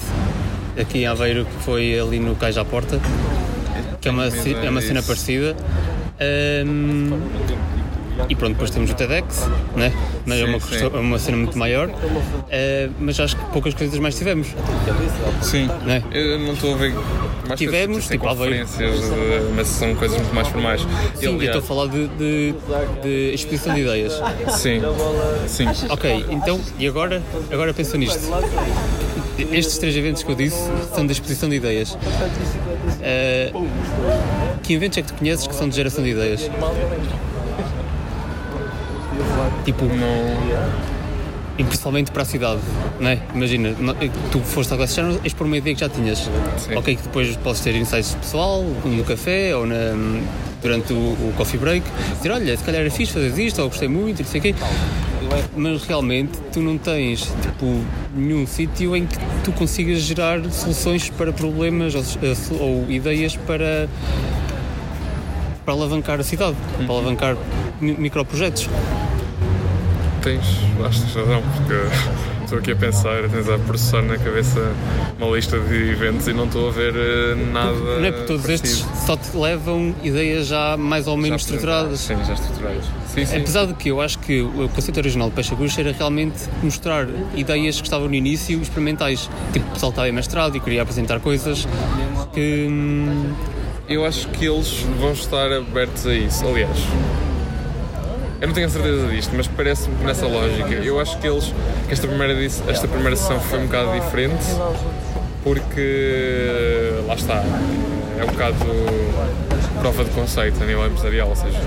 [0.79, 2.99] aqui em Aveiro, que foi ali no Cais à Porta,
[3.99, 5.55] que é uma, é uma cena parecida.
[6.19, 7.11] Ahm,
[8.29, 9.91] e pronto, depois temos o TEDx, né?
[10.25, 11.89] mas é uma, questão- é uma cena muito maior.
[12.49, 14.47] Eh, mas acho que poucas coisas mais tivemos.
[15.41, 16.03] Sim, Né?
[16.11, 16.93] eu não estou a ver.
[17.47, 20.81] mais Tivemos, coisas, tipo, conferências, eh, mas são coisas muito mais formais.
[21.15, 22.53] Sim, eu estou a falar de, de,
[23.03, 24.13] de exposição de ideias.
[24.49, 24.81] Sim,
[25.47, 25.65] sim.
[25.89, 27.21] Ok, então, e agora?
[27.51, 28.19] Agora pensa nisto.
[29.51, 30.57] Estes três eventos que eu disse
[30.93, 31.97] são da exposição de ideias.
[33.01, 33.51] Eh,
[34.63, 36.49] que eventos é que tu conheces que são de geração de ideias?
[39.67, 39.83] Tipo,
[41.57, 42.61] e principalmente para a cidade,
[43.01, 43.19] não é?
[43.35, 43.75] Imagina,
[44.31, 46.19] tu foste ao Glass és por uma ideia que já tinhas.
[46.57, 46.75] Sim.
[46.75, 49.75] Ok, que depois podes ter insights pessoal, no café ou na,
[50.61, 53.89] durante o, o coffee break, dizer, olha, se calhar era fixe fazer isto, ou gostei
[53.89, 54.55] muito, não sei o quê.
[55.57, 57.83] Mas realmente tu não tens tipo,
[58.15, 62.03] nenhum sítio em que tu consigas gerar soluções para problemas ou,
[62.61, 63.89] ou ideias para,
[65.65, 67.35] para alavancar a cidade, para alavancar
[67.81, 68.69] mi- microprojetos.
[70.21, 70.43] Tens,
[70.85, 71.73] acho que tens razão, porque
[72.43, 74.59] estou aqui a pensar, a tentar processar na cabeça
[75.19, 77.71] uma lista de eventos e não estou a ver eh, nada.
[77.73, 79.05] Não é porque todos estes parecido.
[79.05, 81.99] só te levam ideias já mais ou menos Já estruturadas.
[81.99, 82.85] Sim, já estruturadas.
[83.13, 83.37] Sim, sim.
[83.37, 87.07] Apesar de que eu acho que o conceito original de Peixe Bruxa era realmente mostrar
[87.35, 89.29] ideias que estavam no início experimentais.
[89.53, 91.67] Tipo, o pessoal estava em mestrado e queria apresentar coisas
[92.33, 92.67] que.
[92.69, 93.33] hum,
[93.87, 96.45] Eu acho que eles vão estar abertos a isso.
[96.45, 96.77] Aliás,
[98.39, 100.73] eu não tenho a certeza disto, mas parece-me nessa lógica.
[100.73, 101.53] Eu acho que eles.
[101.87, 104.45] que esta primeira, esta primeira sessão foi um bocado diferente,
[105.43, 106.91] porque.
[107.07, 107.43] lá está.
[108.19, 108.55] É um bocado
[109.79, 111.59] prova de conceito a nível empresarial, ou seja.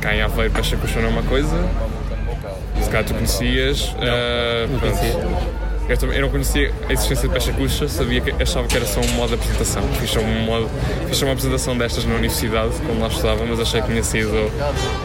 [0.00, 1.56] Cá em Aveiro, Cuxa não é uma coisa.
[2.82, 3.94] Se calhar tu conhecias.
[4.68, 4.98] não pronto.
[4.98, 5.63] conhecia.
[5.88, 8.86] Eu, também, eu não conhecia a existência de Pecha Cuxa, sabia que, achava que era
[8.86, 9.82] só um modo de apresentação.
[10.00, 10.70] Fiz um modo,
[11.08, 14.50] fiz uma apresentação destas na universidade, quando lá estudava, mas achei que tinha sido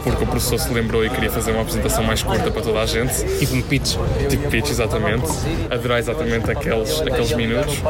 [0.04, 2.86] porque o professor se lembrou e queria fazer uma apresentação mais curta para toda a
[2.86, 3.14] gente.
[3.40, 3.98] Tipo um pitch.
[4.30, 5.28] Tipo pitch, exatamente.
[5.70, 7.82] Adorei exatamente aqueles, aqueles minutos.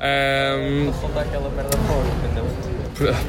[0.00, 0.92] Ahm,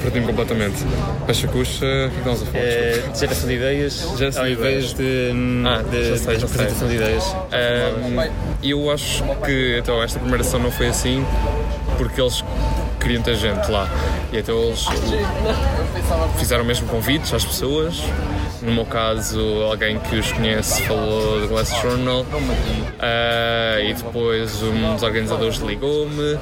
[0.01, 0.77] Perdi-me completamente.
[1.25, 2.63] Pecha Cuxa, o que estamos a falar?
[2.63, 6.45] É, geração de ideias Geração ao de invés de, hum, Ah, de, já sei, de
[6.45, 7.23] apresentação de ideias.
[7.51, 8.31] Ahm,
[8.63, 11.25] eu acho que então esta primeira sessão não foi assim
[11.97, 12.43] porque eles
[12.99, 13.89] queriam ter gente lá
[14.31, 14.85] e então eles
[16.37, 18.01] fizeram mesmo convites às pessoas
[18.67, 22.25] no meu caso alguém que os conhece falou do Glass Journal
[22.99, 26.37] ah, e depois um dos organizadores ligou-me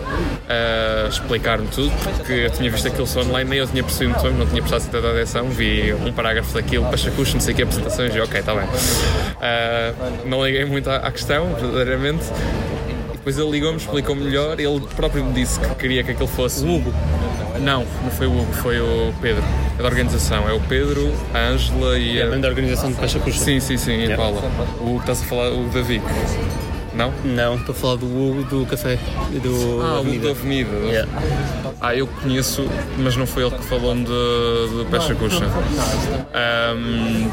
[0.50, 4.24] a explicar-me tudo porque eu tinha visto aquilo só online nem eu tinha percebido muito
[4.24, 7.64] bem, não tinha prestado tanta atenção vi um parágrafo daquilo, pachacucho, não sei o que
[7.64, 8.68] apresentações e ok, está bem
[9.40, 9.94] Ah,
[10.26, 12.26] não liguei muito à, à questão, verdadeiramente
[13.14, 16.64] depois ele ligou-me, explicou melhor ele próprio me disse que queria que aquilo fosse.
[17.60, 19.44] Não, não foi o Hugo, foi o Pedro
[19.78, 22.30] é da organização, é o Pedro, a Ângela e É a a...
[22.30, 23.44] banda organização de Peixe Bruxa.
[23.44, 24.16] Sim, sim, sim, e a.
[24.16, 24.42] Paula
[24.80, 26.04] o Hugo, estás a falar, o David
[26.96, 27.14] não?
[27.24, 28.98] Não, estou a falar do Hugo do café.
[29.42, 30.26] Do Ah, Avenida.
[30.26, 31.12] da Avenida Yeah.
[31.82, 32.66] Ah, eu conheço,
[32.98, 35.46] mas não foi ele que falou-me de, de Pecha Cuxa.
[36.34, 37.30] Ahm,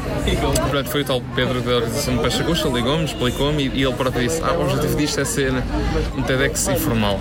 [0.69, 4.27] pronto, foi o tal Pedro da organização de Pecha Cuxa, ligou-me, explicou-me e, ele próprio
[4.27, 5.53] disse: Ah, o objetivo disto é ser
[6.15, 7.19] um TEDx informal.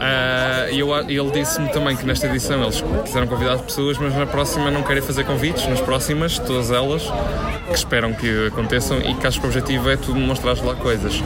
[0.00, 0.80] Ah, e
[1.18, 5.02] ele disse-me também que nesta edição eles quiseram convidar pessoas, mas na próxima não querem
[5.02, 7.02] fazer convites, nas próximas, todas elas,
[7.68, 11.22] que esperam que aconteçam e que acho que o objetivo é tu mostrar lá coisas.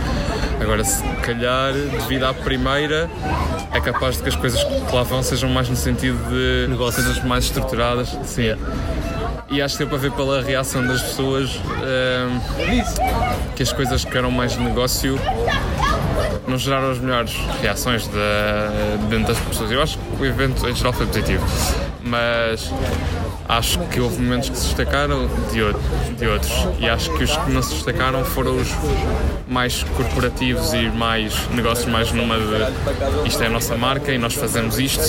[0.61, 3.08] Agora, se calhar, devido à primeira,
[3.72, 7.04] é capaz de que as coisas que lá vão sejam mais no sentido de Negócios.
[7.04, 8.16] coisas mais estruturadas.
[8.24, 8.56] Sim.
[9.50, 12.82] E acho que deu para ver pela reação das pessoas ehm,
[13.56, 15.18] que as coisas que eram mais negócio
[16.46, 19.70] não geraram as melhores reações de, dentro das pessoas.
[19.70, 21.44] Eu acho que o evento em geral foi positivo,
[22.02, 22.70] mas
[23.48, 25.82] acho que houve momentos que se destacaram de, outro,
[26.16, 28.68] de outros e acho que os que não se destacaram foram os
[29.48, 34.34] mais corporativos e mais negócios mais numa de isto é a nossa marca e nós
[34.34, 35.02] fazemos isto,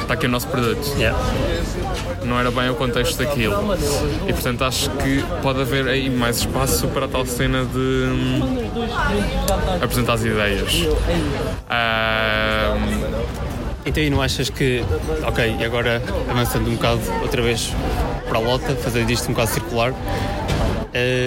[0.00, 0.86] está aqui o nosso produto.
[0.98, 1.18] Yeah.
[2.24, 3.74] Não era bem o contexto daquilo.
[4.28, 8.70] E portanto acho que pode haver aí mais espaço para a tal cena de hum,
[9.82, 10.86] apresentar as ideias.
[13.86, 14.82] Então e não achas que,
[15.24, 17.72] ok, agora avançando um bocado outra vez
[18.28, 19.94] para a lota, fazendo isto um bocado circular,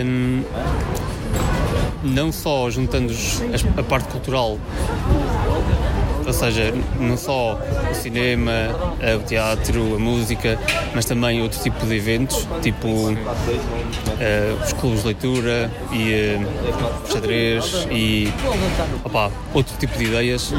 [0.05, 0.43] hum,
[2.03, 3.13] não só juntando
[3.77, 4.59] a parte cultural,
[6.27, 8.51] ou seja, não só o cinema,
[8.99, 10.59] eh, o teatro, a música,
[10.93, 12.87] mas também outro tipo de eventos, tipo
[14.19, 16.39] eh, os clubes de leitura e eh,
[17.11, 18.31] xadrez e
[19.03, 20.53] opá, outro tipo de ideias.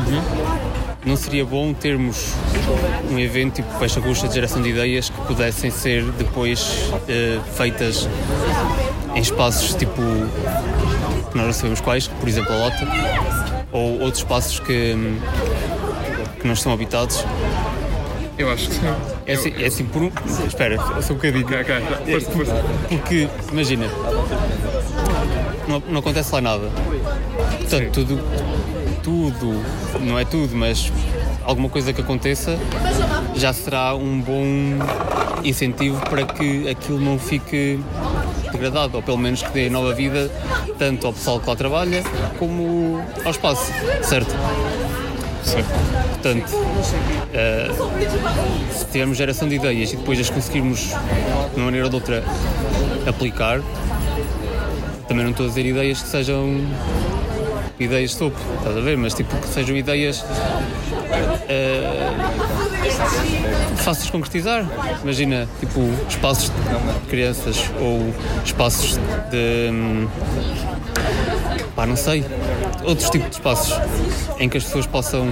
[1.05, 2.35] Não seria bom termos
[3.11, 8.07] um evento tipo Peixe Agusta de geração de ideias que pudessem ser depois eh, feitas
[9.15, 10.03] em espaços tipo
[11.31, 12.89] que nós não sabemos quais, por exemplo a Lota,
[13.73, 14.97] ou outros espaços que,
[16.41, 17.25] que não estão habitados.
[18.37, 18.81] eu acho que sim.
[19.27, 20.11] É assim, é assim por um.
[20.47, 21.45] Espera, só um bocadinho.
[21.47, 22.13] Ok, ok.
[22.13, 22.65] Força, força.
[22.89, 23.87] Porque, imagina,
[25.69, 26.69] não, não acontece lá nada.
[27.59, 28.21] Portanto, tudo,
[29.11, 29.61] tudo,
[30.01, 30.93] não é tudo, mas
[31.45, 32.57] alguma coisa que aconteça
[33.35, 34.45] já será um bom
[35.43, 37.81] incentivo para que aquilo não fique
[38.53, 40.31] degradado, ou pelo menos que dê nova vida
[40.79, 42.05] tanto ao pessoal que lá trabalha
[42.39, 44.33] como ao espaço, certo?
[45.43, 45.65] Sim.
[46.11, 46.53] Portanto,
[47.33, 47.69] eh,
[48.73, 50.91] se tivermos geração de ideias e depois as conseguirmos,
[51.53, 52.23] de uma maneira ou de outra,
[53.09, 53.61] aplicar,
[55.09, 56.61] também não estou a dizer ideias que sejam
[57.81, 58.97] ideias de topo, estás a ver?
[58.97, 60.25] Mas tipo que sejam ideias
[61.49, 62.13] eh,
[63.77, 64.67] fáceis de concretizar.
[65.03, 68.15] Imagina, tipo, espaços de crianças ou
[68.45, 68.99] espaços
[69.31, 69.71] de.
[69.71, 70.09] hum,
[71.75, 72.25] pá, não sei.
[72.85, 73.75] Outros tipos de espaços
[74.39, 75.29] em que as pessoas possam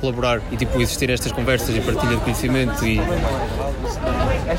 [0.00, 3.00] colaborar e tipo existir estas conversas e partilha de conhecimento e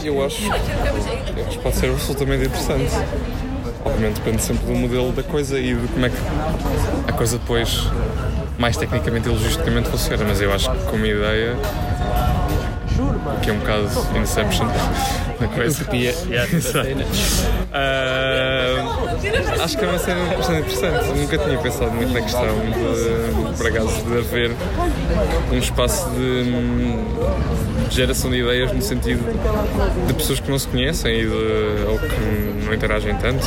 [0.04, 2.92] eu acho que pode ser absolutamente interessante.
[3.86, 6.18] Obviamente depende sempre do modelo da coisa e de como é que
[7.08, 7.88] a coisa depois,
[8.58, 10.26] mais tecnicamente e logisticamente, funciona.
[10.28, 11.56] Mas eu acho que como ideia,
[13.42, 13.88] que é um bocado
[14.20, 14.68] Inception
[15.40, 15.82] na coisa.
[15.82, 16.12] utopia.
[16.54, 16.88] Exato.
[17.74, 21.20] Ah, acho que é uma cena bastante interessante.
[21.20, 24.52] Nunca tinha pensado muito na questão de, por acaso, de haver
[25.52, 26.44] um espaço de,
[27.90, 29.24] de geração de ideias no sentido
[30.08, 33.46] de pessoas que não se conhecem e de, ou que não interagem tanto.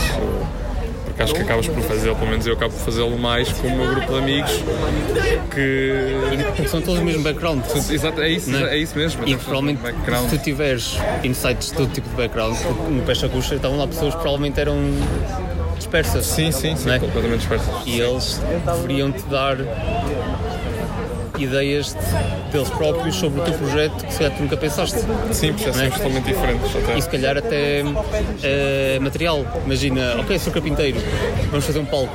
[1.18, 3.76] Porque acho que acabas por fazê-lo, pelo menos eu acabo por fazê-lo mais com o
[3.76, 4.52] meu grupo de amigos
[5.50, 5.92] que.
[6.46, 7.64] porque são todos o mesmo background.
[7.90, 8.74] Exato, é isso, é?
[8.74, 9.26] é isso mesmo.
[9.26, 10.30] E provavelmente background.
[10.30, 12.56] se tu tiveres insights de todo tipo de background,
[12.90, 14.76] no Peixe Agusta estavam lá pessoas que provavelmente eram
[15.76, 16.24] dispersas.
[16.24, 17.00] Sim, sim, sim, é?
[17.00, 17.74] completamente dispersas.
[17.84, 19.56] E eles deveriam te dar
[21.38, 21.96] ideias
[22.52, 24.98] deles próprios sobre o teu projeto que se calhar tu nunca pensaste.
[25.32, 26.76] Sim, percepções totalmente diferentes.
[26.76, 26.98] Até.
[26.98, 27.82] E se calhar até
[28.42, 29.44] eh, material.
[29.64, 30.98] Imagina, ok, sou carpinteiro,
[31.50, 32.14] vamos fazer um palco.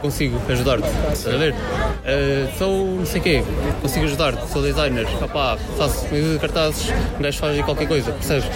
[0.00, 0.88] Consigo ajudar-te.
[1.12, 1.54] Estás a ver?
[2.04, 3.44] Eh, sou não sei o quê,
[3.82, 5.06] consigo ajudar-te, sou designer.
[5.22, 8.48] Opá, faço de cartazes, um gajo faz qualquer coisa, percebes?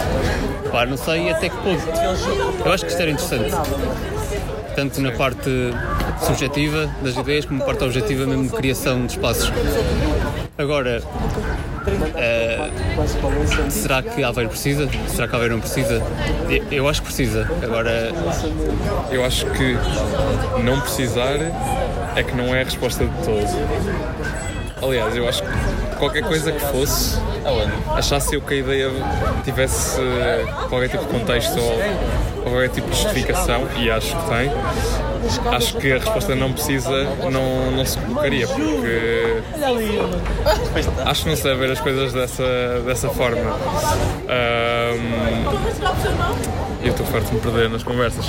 [0.71, 1.83] Pá, não sei até que ponto.
[2.65, 3.51] Eu acho que isto era interessante.
[4.75, 5.49] Tanto na parte
[6.25, 9.51] subjetiva das ideias como na parte objetiva mesmo de criação de espaços.
[10.57, 11.01] Agora,
[12.15, 12.69] eh,
[13.69, 14.87] será que Aveiro precisa?
[15.07, 16.01] Será que Aveiro não precisa?
[16.71, 17.49] Eu- acho que precisa.
[17.61, 18.11] Agora,
[19.11, 19.77] Eu acho que
[20.63, 21.37] não precisar
[22.15, 24.52] é que não é a resposta de todo.
[24.83, 25.49] Aliás, eu acho que
[25.97, 27.17] qualquer coisa que fosse,
[27.95, 28.91] achasse eu que a ideia
[29.45, 31.79] tivesse eh, qualquer tipo de contexto ou,
[32.43, 34.51] qualquer tipo de justificação, e acho que tem,
[35.53, 39.41] acho que a resposta não precisa não, não se colocaria, porque
[41.05, 42.43] acho que não se deve ver as coisas dessa,
[42.85, 43.55] dessa forma.
[44.27, 45.43] Ahm,
[46.83, 48.25] eu estou farto de me perder nas conversas.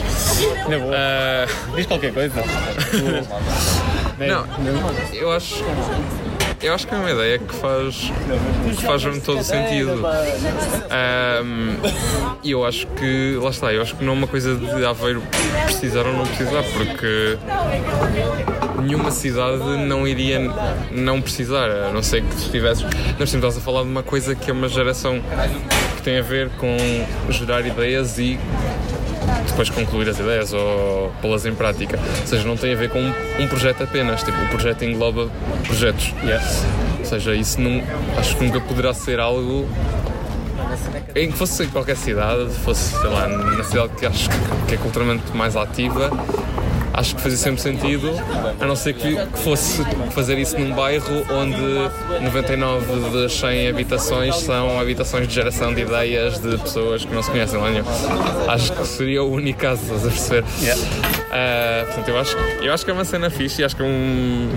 [0.69, 2.41] na boa, Ah, diz qualquer coisa.
[4.17, 4.47] Não,
[5.13, 5.65] eu acho.
[6.65, 8.11] Eu acho que é uma ideia que faz,
[8.75, 10.03] que faz todo o sentido.
[10.91, 11.77] Ahm,
[12.43, 15.23] E eu acho que, lá está, eu acho que não é uma coisa de Aveiro
[15.67, 17.37] precisar ou não precisar, porque
[18.83, 20.41] nenhuma cidade não iria
[20.91, 22.85] não precisar, a não ser que estivesses.
[23.19, 25.21] Nós estamos a falar de uma coisa que é uma geração
[25.97, 26.77] que tem a ver com
[27.31, 28.39] gerar ideias e
[29.47, 31.99] depois concluir as ideias ou pô-las em prática.
[32.21, 35.29] Ou seja, não tem a ver com um, um projeto apenas, tipo, o projeto engloba
[35.67, 36.13] projetos.
[36.99, 37.83] Ou seja, isso não,
[38.19, 39.69] acho que nunca poderá ser algo
[41.15, 44.29] em que fosse em qualquer cidade, fosse, sei lá, na cidade que acho
[44.67, 46.11] que é culturalmente mais ativa,
[46.95, 48.11] acho que fazia sempre sentido,
[48.61, 54.79] a não ser que fosse fazer isso num bairro onde 99 das 100 habitações são
[54.81, 57.85] habitações de geração de ideias de pessoas que não se conhecem lá nenhum.
[58.49, 60.45] Acho que seria o único caso, estás a perceber?
[60.63, 60.83] Yeah.
[60.83, 63.85] Uh, portanto, eu acho, eu acho que é uma cena fixe e acho que é
[63.85, 64.49] um,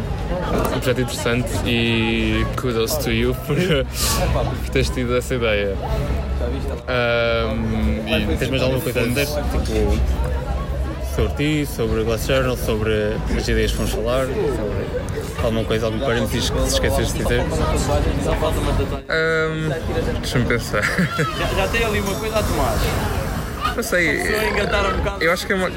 [0.75, 5.75] um projeto interessante e kudos to you por, por teres tido essa ideia.
[6.87, 9.25] Um, e Tens mais alguma coisa a dizer?
[9.25, 10.26] Tipo,
[11.17, 15.87] sobre ti, sobre o Glass Journal, sobre as ideias que vamos falar, sobre alguma coisa,
[15.87, 17.41] algum parênteses que te esqueceste de dizer?
[19.09, 20.83] Um, Deixa-me pensar.
[20.83, 22.77] Já, já tem ali uma coisa a tomar.
[23.75, 24.21] Não sei.
[24.21, 25.23] Um bocado.
[25.23, 25.69] Eu acho que é uma.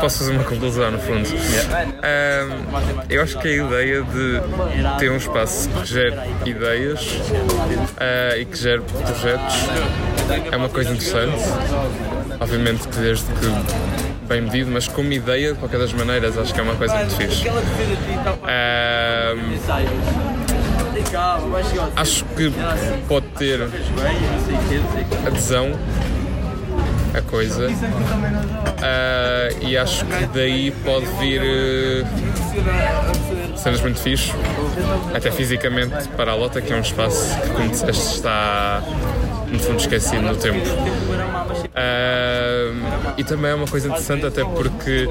[0.00, 1.28] Posso fazer uma conclusão, no fundo.
[1.28, 4.40] Um, eu acho que a ideia de
[4.98, 7.18] ter um espaço que gere ideias
[7.98, 9.56] ah, e que gere projetos
[10.50, 11.44] é uma coisa interessante.
[12.40, 13.97] Obviamente que desde que
[14.28, 17.16] bem medido, mas como ideia, de qualquer das maneiras, acho que é uma coisa muito
[17.16, 17.48] fixe.
[17.48, 17.54] Um,
[21.14, 21.56] ao
[21.96, 22.52] acho que
[23.08, 23.60] pode ter
[25.26, 25.72] adesão
[27.14, 27.68] a coisa
[28.82, 32.04] Ah, e acho que daí pode vir eh,
[33.56, 34.32] cenas muito fixe
[35.14, 38.82] até fisicamente para a Lota que é um espaço que como disseste está
[39.52, 40.60] no fundo esquecido no tempo
[41.74, 42.72] Ah,
[43.16, 45.08] e também é uma coisa interessante até porque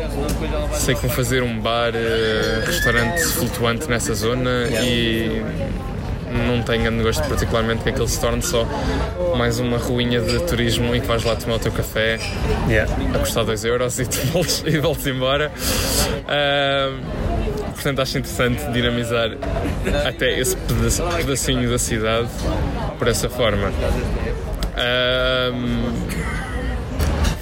[0.73, 5.41] sei como fazer um bar eh, restaurante flutuante nessa zona e
[6.47, 8.65] não tenho grande gosto particularmente que aquilo se torne só
[9.37, 12.19] mais uma ruinha de turismo em que vais lá tomar o teu café
[12.69, 12.91] Yeah.
[13.13, 15.51] a custar 2 euros e tu voltes, e voltes embora.
[16.27, 16.99] Ahm,
[17.73, 19.29] portanto, acho interessante dinamizar
[20.05, 20.57] até esse
[21.15, 22.27] pedacinho da cidade
[22.99, 23.71] por essa forma.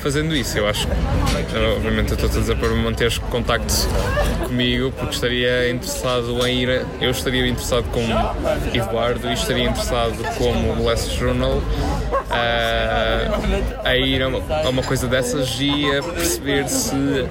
[0.01, 0.87] Fazendo isso, eu acho
[1.75, 3.73] obviamente, eu estou a dizer para manteres contacto
[4.43, 6.85] comigo, porque estaria interessado em ir.
[7.01, 8.13] Eu estaria interessado como
[8.71, 11.59] Eduardo e estaria interessado como Glass Journal
[12.35, 17.27] ah, a ir a uma, a uma coisa dessas e a perceber se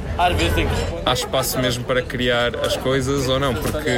[1.05, 3.91] há espaço mesmo para criar as coisas ou não, porque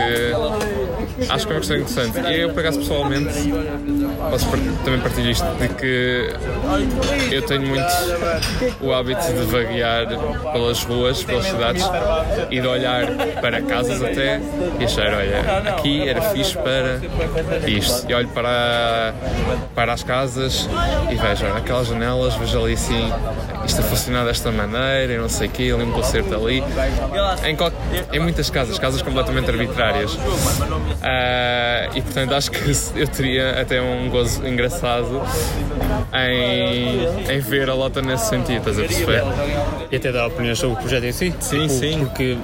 [1.29, 2.19] acho que é uma questão interessante.
[2.21, 3.53] E eu, por acaso, pessoalmente,
[4.31, 4.47] posso
[4.85, 6.35] também partilhar isto, de que
[7.31, 7.87] eu tenho muito
[8.81, 10.07] o hábito de vaguear
[10.53, 11.85] pelas ruas, pelas cidades
[12.51, 13.07] e de olhar
[13.41, 14.41] para casas até
[14.79, 15.41] e achar, olha,
[15.71, 17.01] aqui era fixe para
[17.69, 18.11] isto.
[18.11, 19.15] E olho para,
[19.75, 20.69] para as casas
[21.11, 23.13] e vejo, olha, aquelas janelas, vejo ali assim,
[23.65, 26.63] isto a funcionar desta maneira e não sei o quê, ali um concerto ali.
[27.45, 27.73] Em, qual-
[28.13, 30.17] em muitas casas, casas completamente arbitrárias.
[31.03, 32.59] Ah, e portanto acho que
[32.99, 35.23] eu teria até um gozo engraçado
[36.15, 39.23] em, em ver a lota nesse sentido, estás a perceber?
[39.91, 41.35] E até dar opiniões sobre o projeto em si.
[41.41, 41.99] Sim, Tipo, sim.
[42.07, 42.37] Porque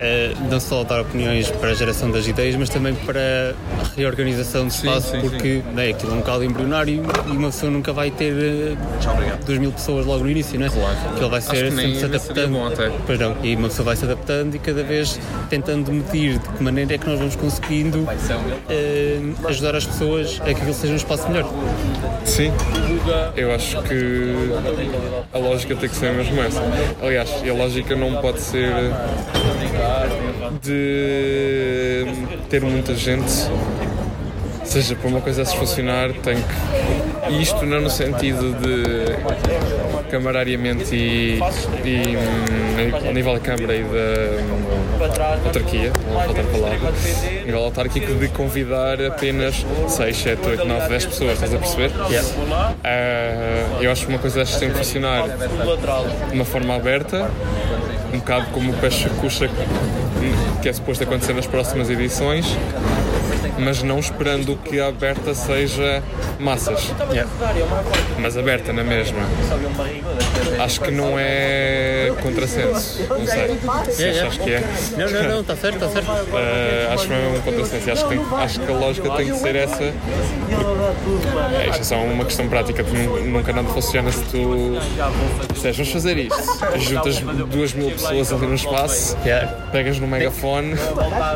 [0.00, 4.66] eh, não só dar opiniões para a geração das ideias, mas também para a reorganização
[4.66, 8.10] do espaço, sim, porque né, aquilo é um bocado embrionário e uma pessoa nunca vai
[8.10, 8.76] ter eh,
[9.46, 10.70] 2 mil pessoas logo no início, não é?
[10.70, 10.96] Claro.
[11.12, 12.52] Aquilo vai ser sempre se adaptando.
[12.52, 12.90] bom até.
[13.06, 15.18] Pois não, e uma pessoa vai se adaptando e cada vez
[15.48, 18.06] tentando medir de que maneira é que nós vamos conseguindo
[18.68, 21.50] eh, ajudar as pessoas a que aquilo seja um espaço melhor.
[22.24, 22.52] Sim,
[23.36, 24.34] eu acho que
[25.32, 26.60] a lógica tem que ser mesmo essa.
[27.02, 28.72] Aliás, a lógica não pode ser
[30.62, 32.06] de
[32.48, 33.48] ter muita gente.
[34.60, 37.32] Ou seja, para uma coisa dessas funcionar, tem que.
[37.32, 39.14] E isto não no sentido de
[40.10, 41.38] camarariamente e,
[41.84, 44.74] e hum, a nível da Câmara e da hum,
[45.46, 50.88] autarquia, não faltar a palavra, a nível autárquico, de convidar apenas 6, 7, 8, 9,
[50.88, 51.92] 10 pessoas, estás a perceber?
[52.84, 57.30] Ah, eu acho que uma coisa destas tem que funcionar de uma forma aberta,
[58.14, 59.50] um bocado como o Pecha Cuxa,
[60.62, 62.46] que é suposto acontecer nas próximas edições,
[63.58, 66.02] mas não esperando que a aberta seja
[66.38, 66.92] massas,
[68.18, 69.18] mas aberta na mesma.
[70.62, 73.58] Acho que não é contrassenso, não sei.
[73.92, 74.62] Se Yeah, achas que é.
[74.96, 76.08] Não, não, não, está certo, está certo.
[76.08, 77.90] Uh, acho que não é um contrassenso.
[77.90, 79.92] Acho que, tem- acho que a lógica tem que ser essa.
[81.60, 82.82] É, isto é só uma questão prática.
[82.84, 84.78] Tu nu- nunca nada funciona se tu
[85.52, 86.36] disseres, vamos fazer isto.
[86.78, 87.18] Juntas
[87.50, 89.46] duas mil pessoas ali no espaço, Yeah.
[89.72, 90.74] pegas no megafone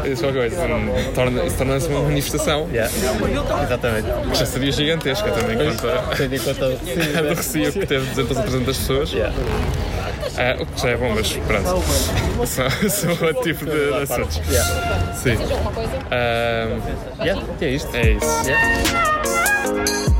[0.05, 0.57] e dizes qualquer coisa.
[1.15, 2.93] Torna- Isso torna-se uma manifestação Yeah.
[3.65, 4.09] Exatamente.
[4.31, 5.41] que já seria gigantesca, conta
[6.17, 6.73] Tendo em conta o
[7.29, 9.13] do receio que teve 200 ou 300 pessoas.
[9.13, 9.35] Yeah.
[10.37, 11.83] Ah, o que já é bom, mas pronto.
[12.47, 14.41] São, outro tipo de, assuntos.
[14.49, 15.15] Yeah.
[15.15, 15.37] Sim.
[16.11, 16.79] Ah,
[17.25, 17.97] Yeah, é isto.
[17.97, 18.27] é isso.
[18.47, 19.18] Yeah.
[19.77, 20.18] you